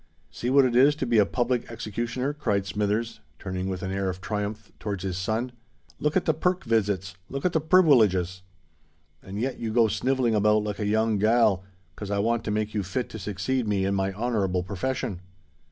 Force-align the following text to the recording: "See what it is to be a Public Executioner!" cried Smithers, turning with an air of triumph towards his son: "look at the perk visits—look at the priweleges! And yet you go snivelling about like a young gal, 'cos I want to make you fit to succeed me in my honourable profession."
"See 0.31 0.49
what 0.49 0.65
it 0.65 0.75
is 0.75 0.95
to 0.95 1.05
be 1.05 1.19
a 1.19 1.27
Public 1.27 1.69
Executioner!" 1.69 2.33
cried 2.33 2.65
Smithers, 2.65 3.19
turning 3.37 3.69
with 3.69 3.83
an 3.83 3.91
air 3.91 4.09
of 4.09 4.19
triumph 4.19 4.71
towards 4.79 5.03
his 5.03 5.15
son: 5.15 5.51
"look 5.99 6.17
at 6.17 6.25
the 6.25 6.33
perk 6.33 6.63
visits—look 6.65 7.45
at 7.45 7.53
the 7.53 7.61
priweleges! 7.61 8.41
And 9.21 9.39
yet 9.39 9.59
you 9.59 9.71
go 9.71 9.87
snivelling 9.87 10.33
about 10.33 10.63
like 10.63 10.79
a 10.79 10.87
young 10.87 11.19
gal, 11.19 11.63
'cos 11.95 12.09
I 12.09 12.17
want 12.17 12.43
to 12.45 12.49
make 12.49 12.73
you 12.73 12.81
fit 12.81 13.09
to 13.09 13.19
succeed 13.19 13.67
me 13.67 13.85
in 13.85 13.93
my 13.93 14.11
honourable 14.13 14.63
profession." 14.63 15.21